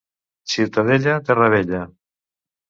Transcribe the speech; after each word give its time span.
Ciutadella, 0.53 1.19
terra 1.27 1.51
bella. 1.57 1.83